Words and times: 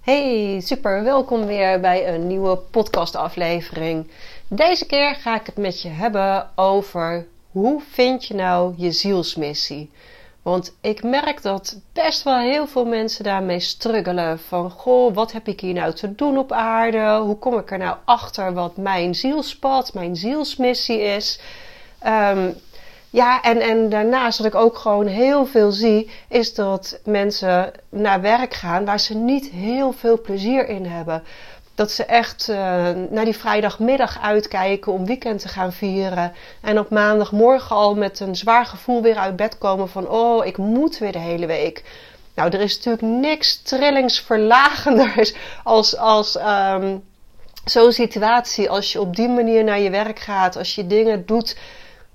Hey, 0.00 0.60
super. 0.60 1.04
Welkom 1.04 1.46
weer 1.46 1.80
bij 1.80 2.14
een 2.14 2.26
nieuwe 2.26 2.56
podcastaflevering. 2.56 4.10
Deze 4.48 4.86
keer 4.86 5.14
ga 5.14 5.40
ik 5.40 5.46
het 5.46 5.56
met 5.56 5.82
je 5.82 5.88
hebben 5.88 6.50
over 6.54 7.26
hoe 7.50 7.80
vind 7.90 8.26
je 8.26 8.34
nou 8.34 8.74
je 8.76 8.92
zielsmissie? 8.92 9.90
Want 10.42 10.76
ik 10.80 11.02
merk 11.02 11.42
dat 11.42 11.80
best 11.92 12.22
wel 12.22 12.38
heel 12.38 12.66
veel 12.66 12.84
mensen 12.84 13.24
daarmee 13.24 13.60
struggelen. 13.60 14.38
Van, 14.38 14.70
goh, 14.70 15.14
wat 15.14 15.32
heb 15.32 15.48
ik 15.48 15.60
hier 15.60 15.74
nou 15.74 15.92
te 15.92 16.14
doen 16.14 16.38
op 16.38 16.52
aarde? 16.52 17.18
Hoe 17.18 17.36
kom 17.36 17.58
ik 17.58 17.70
er 17.70 17.78
nou 17.78 17.96
achter 18.04 18.54
wat 18.54 18.76
mijn 18.76 19.14
zielspad, 19.14 19.94
mijn 19.94 20.16
zielsmissie 20.16 21.00
is? 21.00 21.40
Um, 22.06 22.54
ja, 23.10 23.42
en, 23.42 23.60
en 23.60 23.88
daarnaast 23.88 24.38
wat 24.38 24.46
ik 24.46 24.54
ook 24.54 24.78
gewoon 24.78 25.06
heel 25.06 25.46
veel 25.46 25.72
zie, 25.72 26.10
is 26.28 26.54
dat 26.54 27.00
mensen 27.04 27.72
naar 27.88 28.20
werk 28.20 28.54
gaan 28.54 28.84
waar 28.84 29.00
ze 29.00 29.14
niet 29.14 29.48
heel 29.48 29.92
veel 29.92 30.20
plezier 30.20 30.68
in 30.68 30.86
hebben. 30.86 31.22
Dat 31.74 31.90
ze 31.90 32.04
echt 32.04 32.48
uh, 32.50 32.56
naar 33.10 33.24
die 33.24 33.36
vrijdagmiddag 33.36 34.22
uitkijken 34.22 34.92
om 34.92 35.06
weekend 35.06 35.40
te 35.40 35.48
gaan 35.48 35.72
vieren. 35.72 36.32
En 36.60 36.78
op 36.78 36.90
maandagmorgen 36.90 37.76
al 37.76 37.94
met 37.94 38.20
een 38.20 38.36
zwaar 38.36 38.66
gevoel 38.66 39.02
weer 39.02 39.16
uit 39.16 39.36
bed 39.36 39.58
komen 39.58 39.88
van 39.88 40.08
oh, 40.08 40.46
ik 40.46 40.56
moet 40.56 40.98
weer 40.98 41.12
de 41.12 41.18
hele 41.18 41.46
week. 41.46 41.84
Nou, 42.34 42.50
er 42.50 42.60
is 42.60 42.76
natuurlijk 42.76 43.02
niks 43.02 43.62
trillingsverlagenders 43.62 45.34
als, 45.64 45.96
als 45.96 46.36
um, 46.36 47.02
zo'n 47.64 47.92
situatie. 47.92 48.70
Als 48.70 48.92
je 48.92 49.00
op 49.00 49.16
die 49.16 49.28
manier 49.28 49.64
naar 49.64 49.80
je 49.80 49.90
werk 49.90 50.18
gaat, 50.18 50.56
als 50.56 50.74
je 50.74 50.86
dingen 50.86 51.26
doet 51.26 51.56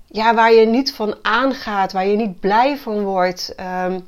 ja, 0.06 0.34
waar 0.34 0.52
je 0.52 0.66
niet 0.66 0.92
van 0.94 1.16
aangaat, 1.22 1.92
waar 1.92 2.06
je 2.06 2.16
niet 2.16 2.40
blij 2.40 2.76
van 2.76 3.02
wordt. 3.02 3.54
Um, 3.84 4.06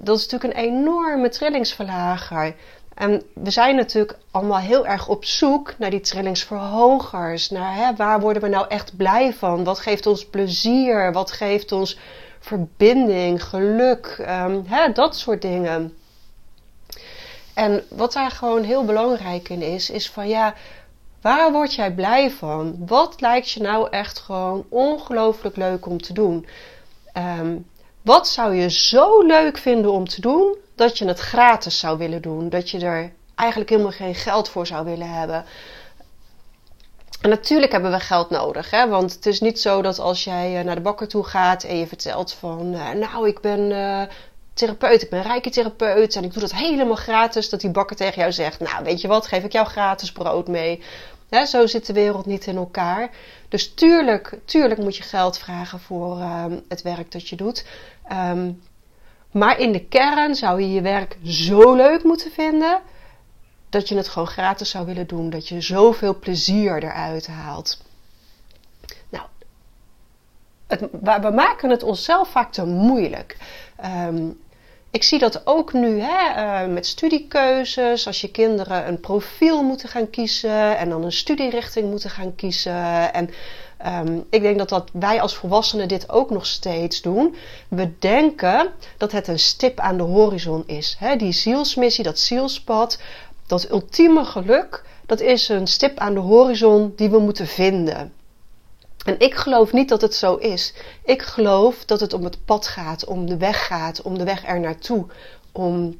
dat 0.00 0.18
is 0.18 0.26
natuurlijk 0.26 0.54
een 0.54 0.64
enorme 0.64 1.28
trillingsverlager. 1.28 2.54
En 2.94 3.22
we 3.34 3.50
zijn 3.50 3.76
natuurlijk 3.76 4.18
allemaal 4.30 4.58
heel 4.58 4.86
erg 4.86 5.08
op 5.08 5.24
zoek 5.24 5.74
naar 5.78 5.90
die 5.90 6.00
trillingsverhogers. 6.00 7.50
Naar 7.50 7.74
hè, 7.74 7.96
waar 7.96 8.20
worden 8.20 8.42
we 8.42 8.48
nou 8.48 8.66
echt 8.68 8.96
blij 8.96 9.32
van? 9.32 9.64
Wat 9.64 9.78
geeft 9.78 10.06
ons 10.06 10.26
plezier? 10.26 11.12
Wat 11.12 11.32
geeft 11.32 11.72
ons 11.72 11.98
verbinding, 12.40 13.44
geluk? 13.44 14.16
Um, 14.20 14.64
hè, 14.66 14.92
dat 14.92 15.16
soort 15.16 15.42
dingen. 15.42 15.96
En 17.54 17.84
wat 17.88 18.12
daar 18.12 18.30
gewoon 18.30 18.62
heel 18.62 18.84
belangrijk 18.84 19.48
in 19.48 19.62
is, 19.62 19.90
is 19.90 20.10
van 20.10 20.28
ja, 20.28 20.54
Waar 21.20 21.52
word 21.52 21.74
jij 21.74 21.94
blij 21.94 22.30
van? 22.30 22.76
Wat 22.86 23.20
lijkt 23.20 23.50
je 23.50 23.60
nou 23.60 23.88
echt 23.90 24.18
gewoon 24.18 24.66
ongelooflijk 24.68 25.56
leuk 25.56 25.86
om 25.86 26.02
te 26.02 26.12
doen? 26.12 26.46
Um, 27.16 27.66
wat 28.02 28.28
zou 28.28 28.54
je 28.54 28.70
zo 28.70 29.22
leuk 29.22 29.58
vinden 29.58 29.92
om 29.92 30.08
te 30.08 30.20
doen 30.20 30.56
dat 30.74 30.98
je 30.98 31.04
het 31.06 31.18
gratis 31.18 31.78
zou 31.78 31.98
willen 31.98 32.22
doen? 32.22 32.48
Dat 32.48 32.70
je 32.70 32.78
er 32.78 33.12
eigenlijk 33.34 33.70
helemaal 33.70 33.92
geen 33.92 34.14
geld 34.14 34.48
voor 34.48 34.66
zou 34.66 34.84
willen 34.84 35.10
hebben? 35.10 35.44
En 37.20 37.30
natuurlijk 37.30 37.72
hebben 37.72 37.90
we 37.90 38.00
geld 38.00 38.30
nodig, 38.30 38.70
hè? 38.70 38.88
want 38.88 39.12
het 39.12 39.26
is 39.26 39.40
niet 39.40 39.60
zo 39.60 39.82
dat 39.82 39.98
als 39.98 40.24
jij 40.24 40.58
eh, 40.58 40.64
naar 40.64 40.74
de 40.74 40.80
bakker 40.80 41.08
toe 41.08 41.24
gaat 41.24 41.64
en 41.64 41.76
je 41.76 41.86
vertelt 41.86 42.32
van, 42.32 42.74
uh, 42.74 42.90
nou, 42.90 43.28
ik 43.28 43.40
ben 43.40 43.70
uh, 43.70 44.02
therapeut, 44.58 45.02
ik 45.02 45.10
ben 45.10 45.22
rijke 45.22 45.50
therapeut 45.50 46.16
en 46.16 46.24
ik 46.24 46.32
doe 46.32 46.42
dat 46.42 46.54
helemaal 46.54 46.96
gratis, 46.96 47.48
dat 47.48 47.60
die 47.60 47.70
bakker 47.70 47.96
tegen 47.96 48.20
jou 48.20 48.32
zegt, 48.32 48.60
nou, 48.60 48.84
weet 48.84 49.00
je 49.00 49.08
wat, 49.08 49.26
geef 49.26 49.44
ik 49.44 49.52
jou 49.52 49.66
gratis 49.66 50.12
brood 50.12 50.48
mee. 50.48 50.82
zo 51.46 51.66
zit 51.66 51.86
de 51.86 51.92
wereld 51.92 52.26
niet 52.26 52.46
in 52.46 52.56
elkaar. 52.56 53.10
Dus 53.48 53.74
tuurlijk, 53.74 54.38
tuurlijk 54.44 54.80
moet 54.80 54.96
je 54.96 55.02
geld 55.02 55.38
vragen 55.38 55.80
voor 55.80 56.20
um, 56.20 56.64
het 56.68 56.82
werk 56.82 57.12
dat 57.12 57.28
je 57.28 57.36
doet. 57.36 57.64
Um, 58.12 58.62
maar 59.30 59.58
in 59.58 59.72
de 59.72 59.84
kern 59.84 60.34
zou 60.34 60.60
je 60.60 60.72
je 60.72 60.80
werk 60.80 61.16
zo 61.24 61.74
leuk 61.74 62.02
moeten 62.02 62.30
vinden 62.30 62.80
dat 63.68 63.88
je 63.88 63.96
het 63.96 64.08
gewoon 64.08 64.28
gratis 64.28 64.70
zou 64.70 64.86
willen 64.86 65.06
doen. 65.06 65.30
Dat 65.30 65.48
je 65.48 65.60
zoveel 65.60 66.18
plezier 66.18 66.82
eruit 66.82 67.26
haalt. 67.26 67.82
Nou, 69.08 69.24
het, 70.66 70.80
we 71.00 71.30
maken 71.34 71.70
het 71.70 71.82
onszelf 71.82 72.28
vaak 72.28 72.52
te 72.52 72.64
moeilijk. 72.64 73.36
Um, 73.84 74.40
ik 74.98 75.04
zie 75.04 75.18
dat 75.18 75.46
ook 75.46 75.72
nu 75.72 76.00
hè, 76.00 76.64
uh, 76.64 76.72
met 76.72 76.86
studiekeuzes. 76.86 78.06
Als 78.06 78.20
je 78.20 78.30
kinderen 78.30 78.88
een 78.88 79.00
profiel 79.00 79.62
moeten 79.62 79.88
gaan 79.88 80.10
kiezen 80.10 80.78
en 80.78 80.88
dan 80.88 81.04
een 81.04 81.12
studierichting 81.12 81.90
moeten 81.90 82.10
gaan 82.10 82.34
kiezen. 82.34 83.12
En 83.12 83.30
um, 83.86 84.24
ik 84.30 84.42
denk 84.42 84.58
dat, 84.58 84.68
dat 84.68 84.90
wij 84.92 85.20
als 85.20 85.34
volwassenen 85.34 85.88
dit 85.88 86.10
ook 86.10 86.30
nog 86.30 86.46
steeds 86.46 87.02
doen. 87.02 87.36
We 87.68 87.98
denken 87.98 88.68
dat 88.96 89.12
het 89.12 89.28
een 89.28 89.38
stip 89.38 89.80
aan 89.80 89.96
de 89.96 90.02
horizon 90.02 90.62
is. 90.66 90.96
Hè? 90.98 91.16
Die 91.16 91.32
zielsmissie, 91.32 92.04
dat 92.04 92.18
zielspad, 92.18 92.98
dat 93.46 93.70
ultieme 93.70 94.24
geluk, 94.24 94.84
dat 95.06 95.20
is 95.20 95.48
een 95.48 95.66
stip 95.66 95.98
aan 95.98 96.14
de 96.14 96.20
horizon 96.20 96.92
die 96.96 97.10
we 97.10 97.18
moeten 97.18 97.46
vinden. 97.46 98.12
En 99.08 99.18
ik 99.18 99.34
geloof 99.34 99.72
niet 99.72 99.88
dat 99.88 100.00
het 100.00 100.14
zo 100.14 100.34
is. 100.34 100.74
Ik 101.04 101.22
geloof 101.22 101.84
dat 101.84 102.00
het 102.00 102.12
om 102.12 102.24
het 102.24 102.44
pad 102.44 102.66
gaat, 102.66 103.04
om 103.04 103.26
de 103.26 103.36
weg 103.36 103.66
gaat, 103.66 104.02
om 104.02 104.18
de 104.18 104.24
weg 104.24 104.46
er 104.46 104.60
naartoe, 104.60 105.06
om 105.52 105.76
uh, 105.86 105.92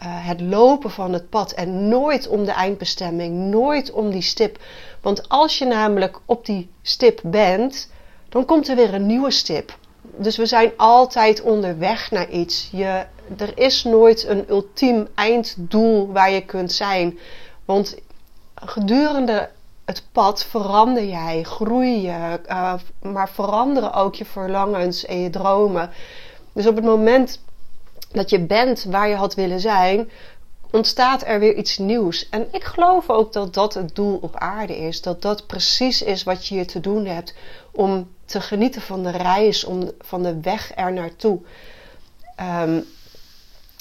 het 0.00 0.40
lopen 0.40 0.90
van 0.90 1.12
het 1.12 1.28
pad 1.28 1.52
en 1.52 1.88
nooit 1.88 2.28
om 2.28 2.44
de 2.44 2.52
eindbestemming, 2.52 3.36
nooit 3.36 3.90
om 3.90 4.10
die 4.10 4.22
stip. 4.22 4.58
Want 5.00 5.28
als 5.28 5.58
je 5.58 5.64
namelijk 5.64 6.20
op 6.24 6.46
die 6.46 6.70
stip 6.82 7.20
bent, 7.22 7.90
dan 8.28 8.44
komt 8.44 8.68
er 8.68 8.76
weer 8.76 8.94
een 8.94 9.06
nieuwe 9.06 9.30
stip. 9.30 9.78
Dus 10.02 10.36
we 10.36 10.46
zijn 10.46 10.72
altijd 10.76 11.42
onderweg 11.42 12.10
naar 12.10 12.30
iets. 12.30 12.68
Je, 12.72 13.04
er 13.36 13.58
is 13.58 13.84
nooit 13.84 14.26
een 14.26 14.44
ultiem 14.48 15.08
einddoel 15.14 16.12
waar 16.12 16.30
je 16.30 16.44
kunt 16.44 16.72
zijn. 16.72 17.18
Want 17.64 17.96
gedurende 18.54 19.50
het 19.84 20.02
pad 20.12 20.44
verander 20.44 21.04
jij, 21.04 21.42
groei 21.42 22.00
je, 22.00 22.40
uh, 22.48 22.74
maar 23.02 23.28
veranderen 23.28 23.92
ook 23.92 24.14
je 24.14 24.24
verlangens 24.24 25.04
en 25.04 25.20
je 25.20 25.30
dromen. 25.30 25.90
Dus 26.52 26.66
op 26.66 26.76
het 26.76 26.84
moment 26.84 27.40
dat 28.12 28.30
je 28.30 28.40
bent 28.40 28.84
waar 28.84 29.08
je 29.08 29.14
had 29.14 29.34
willen 29.34 29.60
zijn, 29.60 30.10
ontstaat 30.70 31.26
er 31.26 31.38
weer 31.38 31.54
iets 31.54 31.78
nieuws. 31.78 32.28
En 32.28 32.48
ik 32.50 32.64
geloof 32.64 33.10
ook 33.10 33.32
dat 33.32 33.54
dat 33.54 33.74
het 33.74 33.94
doel 33.94 34.18
op 34.20 34.36
aarde 34.36 34.76
is. 34.76 35.02
Dat 35.02 35.22
dat 35.22 35.46
precies 35.46 36.02
is 36.02 36.22
wat 36.22 36.46
je 36.46 36.54
hier 36.54 36.66
te 36.66 36.80
doen 36.80 37.06
hebt 37.06 37.34
om 37.70 38.10
te 38.24 38.40
genieten 38.40 38.82
van 38.82 39.02
de 39.02 39.10
reis, 39.10 39.64
om, 39.64 39.90
van 40.00 40.22
de 40.22 40.40
weg 40.40 40.72
er 40.76 40.92
naartoe. 40.92 41.40
Um, 42.62 42.84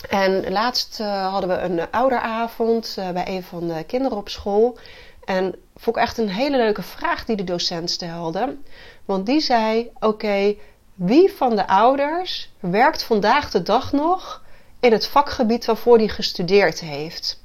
en 0.10 0.52
laatst 0.52 1.00
uh, 1.00 1.32
hadden 1.32 1.50
we 1.50 1.58
een 1.58 1.92
ouderavond 1.92 2.96
uh, 3.00 3.10
bij 3.10 3.28
een 3.28 3.44
van 3.44 3.68
de 3.68 3.84
kinderen 3.84 4.18
op 4.18 4.30
school. 4.30 4.78
En 5.26 5.56
vond 5.76 5.96
ik 5.96 6.02
echt 6.02 6.18
een 6.18 6.30
hele 6.30 6.58
leuke 6.58 6.82
vraag 6.82 7.26
die 7.26 7.36
de 7.36 7.44
docent 7.44 7.90
stelde. 7.90 8.58
Want 9.06 9.26
die 9.26 9.40
zei: 9.40 9.92
Oké, 10.00 10.56
wie 10.94 11.32
van 11.32 11.56
de 11.56 11.68
ouders 11.68 12.52
werkt 12.60 13.04
vandaag 13.04 13.52
de 13.52 13.62
dag 13.62 13.92
nog 13.92 14.44
in 14.80 14.92
het 14.92 15.08
vakgebied 15.08 15.66
waarvoor 15.66 15.98
hij 15.98 16.08
gestudeerd 16.08 16.80
heeft? 16.80 17.42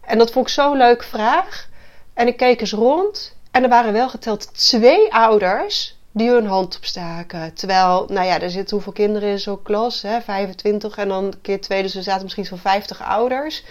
En 0.00 0.18
dat 0.18 0.30
vond 0.30 0.46
ik 0.46 0.52
zo'n 0.52 0.76
leuke 0.76 1.04
vraag. 1.04 1.68
En 2.14 2.26
ik 2.26 2.36
keek 2.36 2.60
eens 2.60 2.72
rond 2.72 3.36
en 3.50 3.62
er 3.62 3.68
waren 3.68 3.92
wel 3.92 4.08
geteld 4.08 4.54
twee 4.58 5.14
ouders 5.14 5.96
die 6.12 6.30
hun 6.30 6.46
hand 6.46 6.76
opstaken. 6.76 7.54
Terwijl, 7.54 8.06
nou 8.08 8.26
ja, 8.26 8.40
er 8.40 8.50
zitten 8.50 8.74
hoeveel 8.74 8.92
kinderen 8.92 9.28
in 9.28 9.38
zo'n 9.38 9.62
klas? 9.62 10.02
Hè? 10.02 10.20
25 10.20 10.96
en 10.96 11.08
dan 11.08 11.34
keer 11.42 11.60
twee, 11.60 11.82
dus 11.82 11.94
er 11.94 12.02
zaten 12.02 12.22
misschien 12.22 12.44
zo'n 12.44 12.58
50 12.58 13.02
ouders. 13.02 13.64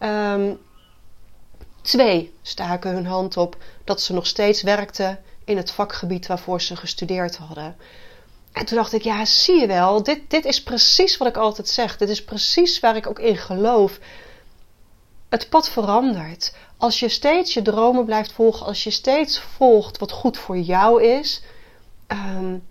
Um, 0.00 0.58
Twee 1.84 2.34
staken 2.42 2.90
hun 2.90 3.06
hand 3.06 3.36
op 3.36 3.56
dat 3.84 4.00
ze 4.00 4.12
nog 4.12 4.26
steeds 4.26 4.62
werkten 4.62 5.18
in 5.44 5.56
het 5.56 5.70
vakgebied 5.70 6.26
waarvoor 6.26 6.60
ze 6.60 6.76
gestudeerd 6.76 7.36
hadden. 7.36 7.76
En 8.52 8.66
toen 8.66 8.76
dacht 8.76 8.92
ik, 8.92 9.02
ja, 9.02 9.24
zie 9.24 9.60
je 9.60 9.66
wel, 9.66 10.02
dit, 10.02 10.30
dit 10.30 10.44
is 10.44 10.62
precies 10.62 11.16
wat 11.16 11.28
ik 11.28 11.36
altijd 11.36 11.68
zeg. 11.68 11.96
Dit 11.96 12.08
is 12.08 12.24
precies 12.24 12.80
waar 12.80 12.96
ik 12.96 13.06
ook 13.06 13.18
in 13.18 13.36
geloof. 13.36 13.98
Het 15.28 15.48
pad 15.48 15.68
verandert. 15.68 16.54
Als 16.76 17.00
je 17.00 17.08
steeds 17.08 17.54
je 17.54 17.62
dromen 17.62 18.04
blijft 18.04 18.32
volgen, 18.32 18.66
als 18.66 18.84
je 18.84 18.90
steeds 18.90 19.38
volgt 19.38 19.98
wat 19.98 20.12
goed 20.12 20.38
voor 20.38 20.58
jou 20.58 21.02
is, 21.02 21.42
um, 22.08 22.62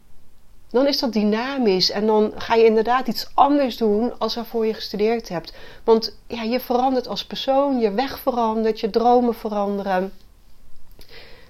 dan 0.74 0.88
is 0.88 1.00
dat 1.00 1.14
dynamisch. 1.14 1.92
En 1.92 2.06
dan 2.06 2.32
ga 2.36 2.56
je 2.56 2.66
inderdaad 2.66 3.08
iets 3.08 3.32
anders 3.34 3.78
doen 3.78 4.20
als 4.20 4.36
waarvoor 4.36 4.66
je 4.66 4.74
gestudeerd 4.74 5.30
hebt. 5.30 5.54
Want 5.84 6.18
ja, 6.28 6.42
je 6.42 6.60
verandert 6.60 7.08
als 7.08 7.26
persoon, 7.26 7.80
je 7.80 7.92
weg 7.92 8.20
verandert, 8.20 8.80
je 8.80 8.90
dromen 8.90 9.36
veranderen. 9.36 10.14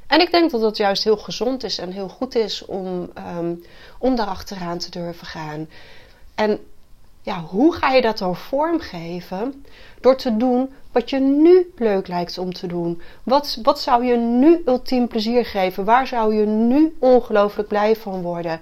En 0.08 0.22
ik 0.22 0.31
denk 0.31 0.52
dat 0.52 0.62
dat 0.62 0.78
juist 0.78 1.04
heel 1.04 1.18
gezond 1.18 1.64
is 1.64 1.78
en 1.78 1.92
heel 1.92 2.10
goed 2.10 2.36
is 2.36 2.66
om, 2.66 3.12
um, 3.38 3.64
om 4.00 4.16
te 4.16 4.90
durven 4.90 5.28
gaan. 5.28 5.68
En 6.36 6.60
ja, 7.22 7.42
hoe 7.42 7.74
ga 7.74 7.92
je 7.92 8.02
dat 8.02 8.18
dan 8.18 8.36
vormgeven? 8.36 9.66
Door 10.02 10.16
te 10.16 10.38
doen 10.38 10.74
wat 10.92 11.10
je 11.10 11.19
nu 11.19 11.74
leuk 11.76 12.08
lijkt 12.08 12.38
om 12.38 12.54
te 12.54 12.68
doen. 12.68 13.02
Wat, 13.24 13.60
wat 13.62 13.80
zou 13.80 14.06
je 14.06 14.16
nu 14.16 14.62
ultiem 14.66 15.08
plezier 15.08 15.46
geven? 15.46 15.86
Waar 15.86 16.08
zou 16.08 16.36
je 16.36 16.46
nu 16.46 16.96
ongelooflijk 17.00 17.68
blij 17.68 17.96
van 17.96 18.22
worden? 18.22 18.60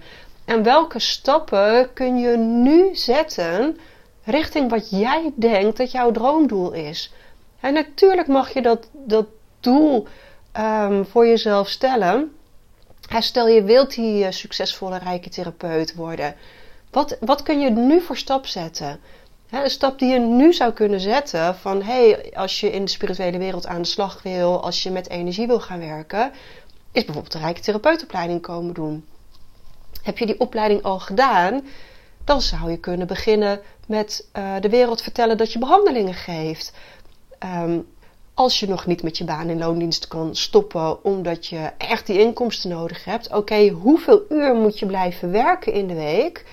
En 0.51 0.63
welke 0.63 0.99
stappen 0.99 1.93
kun 1.93 2.17
je 2.17 2.37
nu 2.37 2.95
zetten 2.95 3.79
richting 4.23 4.69
wat 4.69 4.89
jij 4.89 5.31
denkt 5.35 5.77
dat 5.77 5.91
jouw 5.91 6.11
droomdoel 6.11 6.71
is? 6.71 7.13
En 7.59 7.73
natuurlijk 7.73 8.27
mag 8.27 8.53
je 8.53 8.61
dat, 8.61 8.89
dat 8.91 9.25
doel 9.59 10.07
um, 10.59 11.05
voor 11.05 11.27
jezelf 11.27 11.69
stellen. 11.69 12.31
Stel 13.19 13.47
je 13.47 13.63
wilt 13.63 13.95
die 13.95 14.23
uh, 14.23 14.31
succesvolle 14.31 14.97
rijke 14.97 15.29
therapeut 15.29 15.95
worden. 15.95 16.35
Wat, 16.89 17.17
wat 17.19 17.43
kun 17.43 17.59
je 17.59 17.69
nu 17.69 18.01
voor 18.01 18.17
stap 18.17 18.45
zetten? 18.45 18.99
een 19.49 19.69
stap 19.69 19.99
die 19.99 20.13
je 20.13 20.19
nu 20.19 20.53
zou 20.53 20.73
kunnen 20.73 20.99
zetten 20.99 21.55
van 21.55 21.81
hey, 21.81 22.31
als 22.33 22.59
je 22.59 22.71
in 22.71 22.85
de 22.85 22.91
spirituele 22.91 23.37
wereld 23.37 23.67
aan 23.67 23.81
de 23.81 23.87
slag 23.87 24.23
wil, 24.23 24.63
als 24.63 24.83
je 24.83 24.91
met 24.91 25.09
energie 25.09 25.47
wil 25.47 25.59
gaan 25.59 25.79
werken, 25.79 26.31
is 26.91 27.05
bijvoorbeeld 27.05 27.33
een 27.33 27.41
rijke 27.41 27.61
therapeutopleiding 27.61 28.41
komen 28.41 28.73
doen. 28.73 29.05
Heb 30.03 30.17
je 30.17 30.25
die 30.25 30.39
opleiding 30.39 30.83
al 30.83 30.99
gedaan, 30.99 31.67
dan 32.23 32.41
zou 32.41 32.71
je 32.71 32.77
kunnen 32.77 33.07
beginnen 33.07 33.61
met 33.87 34.27
uh, 34.37 34.55
de 34.59 34.69
wereld 34.69 35.01
vertellen 35.01 35.37
dat 35.37 35.53
je 35.53 35.59
behandelingen 35.59 36.13
geeft. 36.13 36.73
Um, 37.43 37.87
als 38.33 38.59
je 38.59 38.67
nog 38.67 38.85
niet 38.85 39.03
met 39.03 39.17
je 39.17 39.23
baan 39.23 39.49
in 39.49 39.57
loondienst 39.57 40.07
kan 40.07 40.35
stoppen 40.35 41.03
omdat 41.03 41.47
je 41.47 41.69
echt 41.77 42.05
die 42.05 42.19
inkomsten 42.19 42.69
nodig 42.69 43.05
hebt. 43.05 43.33
Oké, 43.33 43.67
hoeveel 43.67 44.25
uur 44.29 44.55
moet 44.55 44.79
je 44.79 44.85
blijven 44.85 45.31
werken 45.31 45.73
in 45.73 45.87
de 45.87 45.93
week 45.93 46.45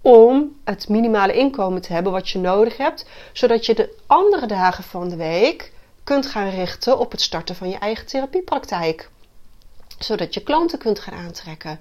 om 0.00 0.56
het 0.64 0.88
minimale 0.88 1.32
inkomen 1.32 1.82
te 1.82 1.92
hebben 1.92 2.12
wat 2.12 2.28
je 2.28 2.38
nodig 2.38 2.76
hebt, 2.76 3.06
zodat 3.32 3.66
je 3.66 3.74
de 3.74 3.94
andere 4.06 4.46
dagen 4.46 4.84
van 4.84 5.08
de 5.08 5.16
week 5.16 5.72
kunt 6.04 6.26
gaan 6.26 6.50
richten 6.50 6.98
op 6.98 7.10
het 7.10 7.20
starten 7.20 7.54
van 7.54 7.68
je 7.68 7.78
eigen 7.78 8.06
therapiepraktijk. 8.06 9.10
Zodat 9.98 10.34
je 10.34 10.42
klanten 10.42 10.78
kunt 10.78 10.98
gaan 10.98 11.18
aantrekken. 11.18 11.80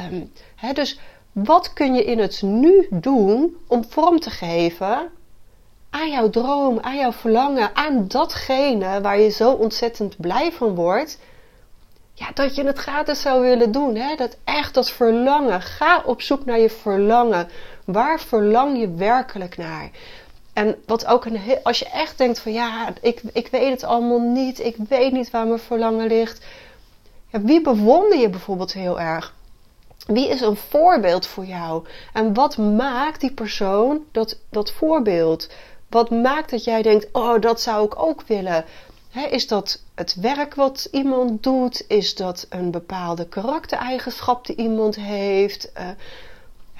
Um, 0.00 0.32
dus 0.74 0.98
wat 1.32 1.72
kun 1.72 1.94
je 1.94 2.04
in 2.04 2.18
het 2.18 2.42
nu 2.42 2.86
doen 2.90 3.56
om 3.66 3.84
vorm 3.88 4.20
te 4.20 4.30
geven 4.30 5.10
aan 5.90 6.10
jouw 6.10 6.30
droom, 6.30 6.80
aan 6.80 6.96
jouw 6.96 7.12
verlangen, 7.12 7.76
aan 7.76 8.08
datgene 8.08 9.00
waar 9.00 9.20
je 9.20 9.30
zo 9.30 9.52
ontzettend 9.52 10.16
blij 10.16 10.52
van 10.52 10.74
wordt? 10.74 11.18
Ja, 12.12 12.30
dat 12.34 12.54
je 12.54 12.64
het 12.64 12.78
gratis 12.78 13.20
zou 13.20 13.40
willen 13.40 13.72
doen. 13.72 13.96
Hè? 13.96 14.14
Dat 14.14 14.36
echt 14.44 14.74
dat 14.74 14.90
verlangen. 14.90 15.62
Ga 15.62 16.02
op 16.04 16.22
zoek 16.22 16.44
naar 16.44 16.58
je 16.58 16.70
verlangen. 16.70 17.48
Waar 17.84 18.20
verlang 18.20 18.78
je 18.78 18.90
werkelijk 18.90 19.56
naar? 19.56 19.90
En 20.52 20.76
wat 20.86 21.06
ook 21.06 21.24
een 21.24 21.40
als 21.62 21.78
je 21.78 21.88
echt 21.88 22.18
denkt 22.18 22.38
van 22.38 22.52
ja, 22.52 22.92
ik, 23.00 23.22
ik 23.32 23.48
weet 23.48 23.70
het 23.70 23.84
allemaal 23.84 24.20
niet. 24.20 24.60
Ik 24.60 24.76
weet 24.88 25.12
niet 25.12 25.30
waar 25.30 25.46
mijn 25.46 25.58
verlangen 25.58 26.06
ligt. 26.06 26.44
Ja, 27.28 27.40
wie 27.40 27.60
bewonder 27.60 28.18
je 28.18 28.28
bijvoorbeeld 28.28 28.72
heel 28.72 29.00
erg? 29.00 29.34
Wie 30.06 30.28
is 30.28 30.40
een 30.40 30.56
voorbeeld 30.56 31.26
voor 31.26 31.44
jou? 31.44 31.84
En 32.12 32.34
wat 32.34 32.56
maakt 32.56 33.20
die 33.20 33.32
persoon 33.32 34.04
dat, 34.12 34.38
dat 34.50 34.72
voorbeeld? 34.72 35.48
Wat 35.88 36.10
maakt 36.10 36.50
dat 36.50 36.64
jij 36.64 36.82
denkt: 36.82 37.08
oh, 37.12 37.40
dat 37.40 37.60
zou 37.60 37.86
ik 37.86 38.02
ook 38.02 38.22
willen? 38.22 38.64
is 39.30 39.46
dat 39.46 39.82
het 39.94 40.14
werk 40.14 40.54
wat 40.54 40.88
iemand 40.90 41.42
doet? 41.42 41.84
Is 41.88 42.14
dat 42.14 42.46
een 42.48 42.70
bepaalde 42.70 43.28
karaktereigenschap 43.28 44.46
die 44.46 44.56
iemand 44.56 44.96
heeft? 44.96 45.72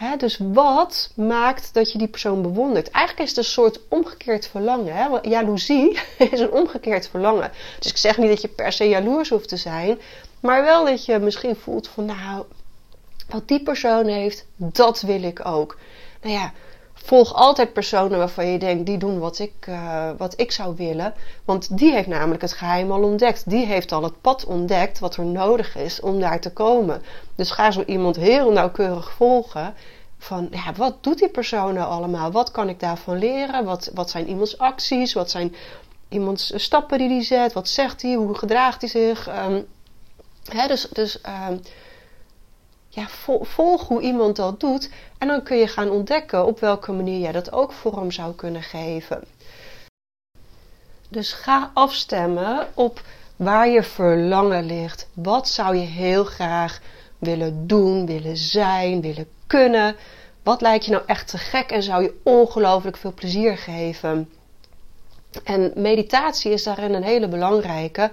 Uh, 0.01 0.13
dus 0.19 0.39
wat 0.53 1.13
maakt 1.15 1.75
dat 1.75 1.93
je 1.93 1.99
die 1.99 2.09
persoon 2.09 2.43
bewondert? 2.43 2.91
Eigenlijk 2.91 3.29
is 3.29 3.37
het 3.37 3.45
een 3.45 3.53
soort 3.53 3.81
omgekeerd 3.89 4.47
verlangen. 4.47 4.97
Hè? 4.97 5.07
Jaloezie 5.23 5.99
is 6.31 6.41
een 6.41 6.53
omgekeerd 6.53 7.09
verlangen. 7.09 7.53
Dus 7.79 7.91
ik 7.91 7.97
zeg 7.97 8.19
niet 8.19 8.29
dat 8.29 8.41
je 8.41 8.49
per 8.49 8.73
se 8.73 8.89
jaloers 8.89 9.29
hoeft 9.29 9.49
te 9.49 9.57
zijn, 9.57 9.99
maar 10.41 10.63
wel 10.63 10.85
dat 10.85 11.05
je 11.05 11.19
misschien 11.19 11.57
voelt 11.57 11.89
van 11.89 12.05
nou, 12.05 12.45
wat 13.29 13.49
die 13.49 13.63
persoon 13.63 14.07
heeft, 14.07 14.47
dat 14.57 15.01
wil 15.01 15.23
ik 15.23 15.47
ook. 15.47 15.79
Nou 16.23 16.35
ja, 16.35 16.53
volg 17.07 17.35
altijd 17.35 17.73
personen 17.73 18.19
waarvan 18.19 18.47
je 18.47 18.59
denkt, 18.59 18.87
die 18.87 18.99
doen 18.99 19.19
wat 19.19 19.39
ik, 19.39 19.67
uh, 19.69 20.11
wat 20.19 20.41
ik 20.41 20.53
zou 20.53 20.77
willen. 20.77 21.15
Want 21.45 21.79
die 21.79 21.93
heeft 21.93 22.09
namelijk 22.09 22.43
het 22.43 22.53
geheim 22.53 22.91
al 22.91 23.03
ontdekt. 23.03 23.51
Die 23.51 23.67
heeft 23.67 23.93
al 23.93 24.03
het 24.03 24.21
pad 24.21 24.45
ontdekt 24.45 24.99
wat 24.99 25.17
er 25.17 25.25
nodig 25.25 25.77
is 25.77 26.01
om 26.01 26.21
daar 26.21 26.41
te 26.41 26.53
komen. 26.53 27.03
Dus 27.35 27.51
ga 27.51 27.71
zo 27.71 27.83
iemand 27.87 28.17
heel 28.17 28.53
nauwkeurig 28.53 29.11
volgen. 29.11 29.75
Van 30.19 30.49
ja, 30.51 30.73
wat 30.77 31.03
doet 31.03 31.19
die 31.19 31.29
persoon 31.29 31.75
nou 31.75 31.91
allemaal? 31.91 32.31
Wat 32.31 32.51
kan 32.51 32.69
ik 32.69 32.81
daarvan 32.81 33.19
leren? 33.19 33.65
Wat, 33.65 33.91
wat 33.95 34.11
zijn 34.11 34.29
iemands 34.29 34.59
acties? 34.59 35.13
Wat 35.13 35.31
zijn 35.31 35.55
iemands 36.09 36.53
stappen 36.55 36.99
die 36.99 37.09
hij 37.09 37.23
zet? 37.23 37.53
Wat 37.53 37.69
zegt 37.69 38.03
hij? 38.03 38.15
Hoe 38.15 38.35
gedraagt 38.35 38.81
hij 38.81 38.91
zich? 38.91 39.29
Um, 39.29 39.67
hè, 40.49 40.67
dus 40.69 40.89
dus 40.93 41.19
um, 41.49 41.61
ja, 42.97 43.07
volg 43.41 43.89
hoe 43.89 44.01
iemand 44.01 44.37
dat 44.37 44.61
doet. 44.61 44.91
En 45.19 45.29
dan 45.29 45.43
kun 45.43 45.57
je 45.57 45.69
gaan 45.69 45.91
ontdekken 45.91 46.47
op 46.47 46.61
welke 46.61 46.93
manier 46.93 47.21
jij 47.21 47.33
dat 47.33 47.53
ook 47.53 47.73
vorm 47.73 48.11
zou 48.11 48.35
kunnen 48.35 48.63
geven. 48.63 49.25
Dus 51.09 51.33
ga 51.33 51.71
afstemmen 51.75 52.69
op 52.75 53.03
waar 53.37 53.69
je 53.69 53.83
verlangen 53.83 54.65
ligt. 54.65 55.09
Wat 55.13 55.49
zou 55.49 55.77
je 55.77 55.87
heel 55.87 56.25
graag 56.25 56.81
willen 57.19 57.67
doen, 57.67 58.07
willen 58.07 58.37
zijn, 58.37 59.01
willen 59.01 59.29
kunnen? 59.47 59.97
Wat 60.43 60.61
lijkt 60.61 60.85
je 60.85 60.91
nou 60.91 61.03
echt 61.07 61.29
te 61.29 61.39
gek 61.39 61.71
en 61.71 61.83
zou 61.83 62.03
je 62.03 62.21
ongelooflijk 62.23 62.97
veel 62.97 63.13
plezier 63.13 63.59
geven? 63.59 64.31
En 65.45 65.73
meditatie 65.75 66.53
is 66.53 66.63
daarin 66.63 66.95
een 66.95 67.03
hele 67.03 67.29
belangrijke 67.29 68.11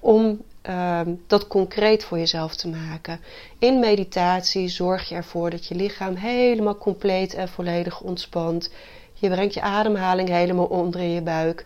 om 0.00 0.42
Ehm, 0.62 1.14
dat 1.26 1.46
concreet 1.46 2.04
voor 2.04 2.18
jezelf 2.18 2.56
te 2.56 2.68
maken. 2.68 3.20
In 3.58 3.78
meditatie 3.78 4.68
zorg 4.68 5.08
je 5.08 5.14
ervoor 5.14 5.50
dat 5.50 5.66
je 5.66 5.74
lichaam 5.74 6.14
helemaal 6.14 6.78
compleet 6.78 7.34
en 7.34 7.48
volledig 7.48 8.00
ontspant. 8.00 8.70
Je 9.12 9.28
brengt 9.28 9.54
je 9.54 9.60
ademhaling 9.60 10.28
helemaal 10.28 10.66
onder 10.66 11.00
in 11.00 11.10
je 11.10 11.22
buik. 11.22 11.64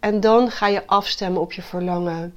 En 0.00 0.20
dan 0.20 0.50
ga 0.50 0.66
je 0.66 0.86
afstemmen 0.86 1.40
op 1.40 1.52
je 1.52 1.62
verlangen. 1.62 2.34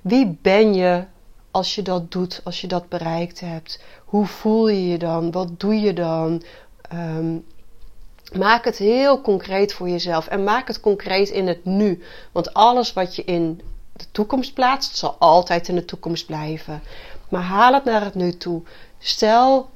Wie 0.00 0.38
ben 0.42 0.74
je 0.74 1.04
als 1.50 1.74
je 1.74 1.82
dat 1.82 2.12
doet, 2.12 2.40
als 2.44 2.60
je 2.60 2.66
dat 2.66 2.88
bereikt 2.88 3.40
hebt? 3.40 3.82
Hoe 4.04 4.26
voel 4.26 4.68
je 4.68 4.88
je 4.88 4.98
dan? 4.98 5.30
Wat 5.30 5.60
doe 5.60 5.80
je 5.80 5.92
dan? 5.92 6.42
Ehm, 6.88 7.38
maak 8.38 8.64
het 8.64 8.76
heel 8.76 9.20
concreet 9.20 9.72
voor 9.72 9.88
jezelf 9.88 10.26
en 10.26 10.44
maak 10.44 10.66
het 10.66 10.80
concreet 10.80 11.28
in 11.28 11.46
het 11.46 11.64
nu. 11.64 12.02
Want 12.32 12.54
alles 12.54 12.92
wat 12.92 13.16
je 13.16 13.24
in 13.24 13.60
de 14.00 14.06
toekomst 14.12 14.54
plaatst, 14.54 14.96
zal 14.96 15.16
altijd 15.18 15.68
in 15.68 15.74
de 15.74 15.84
toekomst 15.84 16.26
blijven. 16.26 16.82
Maar 17.28 17.42
haal 17.42 17.74
het 17.74 17.84
naar 17.84 18.04
het 18.04 18.14
nu 18.14 18.36
toe. 18.36 18.62
Stel, 18.98 19.70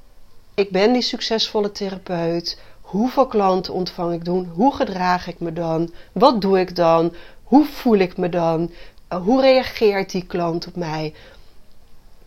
ik 0.55 0.71
ben 0.71 0.93
die 0.93 1.03
succesvolle 1.03 1.73
therapeut. 1.73 2.59
Hoeveel 2.81 3.27
klanten 3.27 3.75
ontvang 3.75 4.13
ik 4.13 4.25
dan? 4.25 4.45
Hoe 4.55 4.75
gedraag 4.75 5.27
ik 5.27 5.41
me 5.41 5.53
dan? 5.53 5.93
Wat 6.13 6.41
doe 6.41 6.61
ik 6.61 6.77
dan? 6.77 7.15
Hoe 7.43 7.65
voel 7.65 7.99
ik 7.99 8.17
me 8.17 8.29
dan? 8.29 8.71
Eh, 9.09 9.23
hoe 9.23 9.41
reageert 9.41 10.11
die 10.11 10.27
klant 10.27 10.67
op 10.67 10.77
mij? 10.77 11.15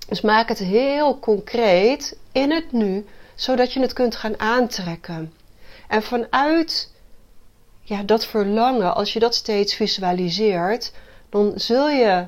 Dus 0.08 0.22
maak 0.22 0.48
het 0.48 0.60
heel 0.60 1.20
concreet 1.20 2.18
in 2.32 2.52
het 2.52 2.72
nu, 2.72 3.06
zodat 3.36 3.74
je 3.74 3.80
het 3.80 3.94
kunt 3.94 4.16
gaan 4.16 4.40
aantrekken. 4.40 5.34
En 5.88 6.04
vanuit 6.04 6.92
ja, 7.82 8.04
dat 8.04 8.26
verlangen, 8.26 8.96
als 8.96 9.14
je 9.14 9.20
dat 9.20 9.36
steeds 9.36 9.76
visualiseert, 9.76 10.92
dan 11.30 11.54
zul 11.56 11.90
je 11.90 12.26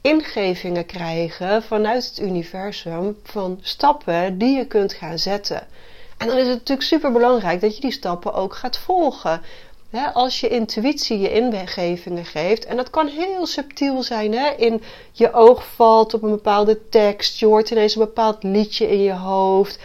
ingevingen 0.00 0.86
krijgen 0.86 1.62
vanuit 1.62 2.04
het 2.04 2.20
universum 2.20 3.16
van 3.22 3.58
stappen 3.62 4.38
die 4.38 4.56
je 4.56 4.66
kunt 4.66 4.92
gaan 4.92 5.18
zetten. 5.18 5.66
En 6.18 6.26
dan 6.26 6.36
is 6.36 6.46
het 6.46 6.58
natuurlijk 6.58 6.86
super 6.86 7.12
belangrijk 7.12 7.60
dat 7.60 7.74
je 7.74 7.80
die 7.80 7.92
stappen 7.92 8.34
ook 8.34 8.54
gaat 8.54 8.78
volgen. 8.78 9.42
als 10.12 10.40
je 10.40 10.48
intuïtie 10.48 11.18
je 11.18 11.32
ingevingen 11.32 12.24
geeft, 12.24 12.64
en 12.64 12.76
dat 12.76 12.90
kan 12.90 13.06
heel 13.06 13.46
subtiel 13.46 14.02
zijn, 14.02 14.58
in 14.58 14.82
je 15.12 15.32
oog 15.32 15.66
valt 15.74 16.14
op 16.14 16.22
een 16.22 16.30
bepaalde 16.30 16.88
tekst, 16.88 17.38
je 17.38 17.46
hoort 17.46 17.70
ineens 17.70 17.94
een 17.94 18.04
bepaald 18.04 18.42
liedje 18.42 18.90
in 18.90 19.02
je 19.02 19.12
hoofd. 19.12 19.78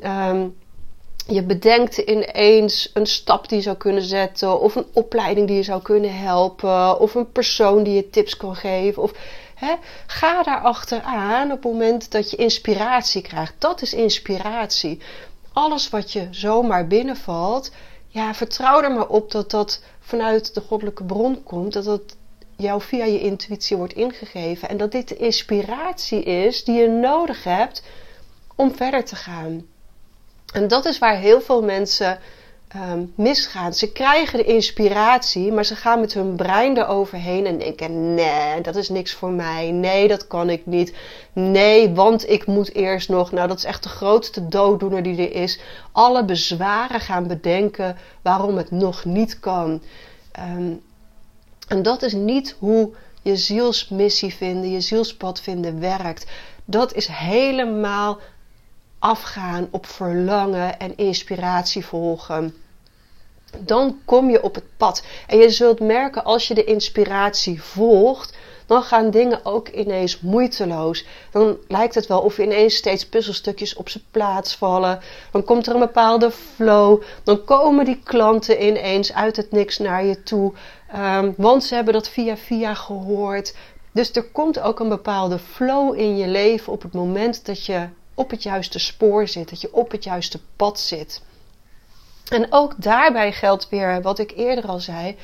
Ehm, 0.00 0.46
je 1.26 1.42
bedenkt 1.42 1.98
ineens 1.98 2.90
een 2.94 3.06
stap 3.06 3.48
die 3.48 3.58
je 3.58 3.64
zou 3.64 3.76
kunnen 3.76 4.02
zetten, 4.02 4.60
of 4.60 4.74
een 4.74 4.86
opleiding 4.92 5.46
die 5.46 5.56
je 5.56 5.62
zou 5.62 5.82
kunnen 5.82 6.18
helpen, 6.18 7.00
of 7.00 7.14
een 7.14 7.32
persoon 7.32 7.82
die 7.82 7.94
je 7.94 8.10
tips 8.10 8.36
kan 8.36 8.56
geven. 8.56 9.02
Of, 9.02 9.12
Hè? 9.62 9.74
Ga 10.06 10.42
daar 10.42 10.60
achteraan 10.60 11.50
op 11.52 11.62
het 11.62 11.72
moment 11.72 12.10
dat 12.10 12.30
je 12.30 12.36
inspiratie 12.36 13.22
krijgt. 13.22 13.54
Dat 13.58 13.82
is 13.82 13.94
inspiratie. 13.94 15.00
Alles 15.52 15.90
wat 15.90 16.12
je 16.12 16.28
zomaar 16.30 16.86
binnenvalt, 16.86 17.70
ja, 18.08 18.34
vertrouw 18.34 18.82
er 18.82 18.92
maar 18.92 19.08
op 19.08 19.30
dat 19.30 19.50
dat 19.50 19.82
vanuit 20.00 20.54
de 20.54 20.60
goddelijke 20.60 21.04
bron 21.04 21.42
komt. 21.42 21.72
Dat 21.72 21.84
dat 21.84 22.16
jou 22.56 22.80
via 22.80 23.04
je 23.04 23.20
intuïtie 23.20 23.76
wordt 23.76 23.92
ingegeven. 23.92 24.68
En 24.68 24.76
dat 24.76 24.92
dit 24.92 25.08
de 25.08 25.16
inspiratie 25.16 26.22
is 26.22 26.64
die 26.64 26.80
je 26.80 26.88
nodig 26.88 27.44
hebt 27.44 27.82
om 28.56 28.74
verder 28.74 29.04
te 29.04 29.16
gaan. 29.16 29.66
En 30.52 30.68
dat 30.68 30.84
is 30.84 30.98
waar 30.98 31.16
heel 31.16 31.40
veel 31.40 31.62
mensen 31.62 32.18
um, 32.76 33.12
misgaan. 33.16 33.74
Ze 33.74 33.92
krijgen 33.92 34.38
de 34.38 34.44
inspiratie, 34.44 35.52
maar 35.52 35.64
ze 35.64 35.76
gaan 35.76 36.00
met 36.00 36.12
hun 36.12 36.36
brein 36.36 36.76
eroverheen 36.76 37.46
en 37.46 37.58
denken: 37.58 38.14
nee, 38.14 38.60
dat 38.60 38.76
is 38.76 38.88
niks 38.88 39.12
voor 39.12 39.30
mij. 39.30 39.70
Nee, 39.70 40.08
dat 40.08 40.26
kan 40.26 40.50
ik 40.50 40.66
niet. 40.66 40.94
Nee, 41.32 41.90
want 41.90 42.28
ik 42.28 42.46
moet 42.46 42.74
eerst 42.74 43.08
nog. 43.08 43.32
Nou, 43.32 43.48
dat 43.48 43.56
is 43.56 43.64
echt 43.64 43.82
de 43.82 43.88
grootste 43.88 44.48
dooddoener 44.48 45.02
die 45.02 45.28
er 45.28 45.42
is. 45.42 45.60
Alle 45.92 46.24
bezwaren 46.24 47.00
gaan 47.00 47.26
bedenken 47.26 47.96
waarom 48.22 48.56
het 48.56 48.70
nog 48.70 49.04
niet 49.04 49.40
kan. 49.40 49.82
Um, 50.38 50.80
en 51.68 51.82
dat 51.82 52.02
is 52.02 52.12
niet 52.12 52.56
hoe 52.58 52.90
je 53.22 53.36
zielsmissie 53.36 54.34
vinden, 54.34 54.70
je 54.70 54.80
zielspad 54.80 55.40
vinden 55.40 55.80
werkt. 55.80 56.26
Dat 56.64 56.94
is 56.94 57.06
helemaal 57.06 58.18
afgaan 59.02 59.68
op 59.70 59.86
verlangen 59.86 60.78
en 60.78 60.96
inspiratie 60.96 61.86
volgen. 61.86 62.54
Dan 63.58 63.98
kom 64.04 64.30
je 64.30 64.42
op 64.42 64.54
het 64.54 64.64
pad. 64.76 65.04
En 65.26 65.38
je 65.38 65.50
zult 65.50 65.80
merken 65.80 66.24
als 66.24 66.48
je 66.48 66.54
de 66.54 66.64
inspiratie 66.64 67.62
volgt, 67.62 68.36
dan 68.66 68.82
gaan 68.82 69.10
dingen 69.10 69.44
ook 69.44 69.68
ineens 69.68 70.20
moeiteloos. 70.20 71.04
Dan 71.30 71.56
lijkt 71.68 71.94
het 71.94 72.06
wel 72.06 72.20
of 72.20 72.38
ineens 72.38 72.74
steeds 72.74 73.06
puzzelstukjes 73.06 73.74
op 73.74 73.88
zijn 73.88 74.04
plaats 74.10 74.56
vallen. 74.56 75.00
Dan 75.32 75.44
komt 75.44 75.66
er 75.66 75.74
een 75.74 75.80
bepaalde 75.80 76.30
flow. 76.30 77.02
Dan 77.24 77.44
komen 77.44 77.84
die 77.84 78.00
klanten 78.04 78.66
ineens 78.66 79.12
uit 79.12 79.36
het 79.36 79.52
niks 79.52 79.78
naar 79.78 80.04
je 80.04 80.22
toe. 80.22 80.52
Um, 80.96 81.34
want 81.36 81.64
ze 81.64 81.74
hebben 81.74 81.92
dat 81.94 82.08
via 82.08 82.36
via 82.36 82.74
gehoord. 82.74 83.54
Dus 83.92 84.12
er 84.12 84.30
komt 84.30 84.60
ook 84.60 84.80
een 84.80 84.88
bepaalde 84.88 85.38
flow 85.38 85.98
in 85.98 86.16
je 86.16 86.26
leven 86.26 86.72
op 86.72 86.82
het 86.82 86.92
moment 86.92 87.46
dat 87.46 87.66
je 87.66 87.88
op 88.14 88.30
het 88.30 88.42
juiste 88.42 88.78
spoor 88.78 89.28
zit, 89.28 89.50
dat 89.50 89.60
je 89.60 89.74
op 89.74 89.90
het 89.90 90.04
juiste 90.04 90.40
pad 90.56 90.80
zit. 90.80 91.22
En 92.28 92.46
ook 92.50 92.74
daarbij 92.76 93.32
geldt 93.32 93.68
weer 93.68 94.02
wat 94.02 94.18
ik 94.18 94.32
eerder 94.36 94.66
al 94.66 94.80
zei. 94.80 95.16